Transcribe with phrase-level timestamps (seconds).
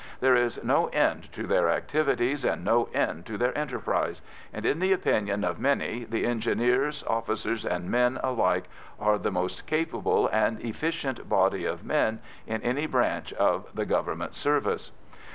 [0.19, 4.79] There is no end to their activities, and no end to their enterprise, and in
[4.79, 8.65] the opinion of many the Engineers, officers and men alike,
[8.99, 12.17] are the most capable and efficient body of men
[12.47, 14.91] in any branch of the Government service.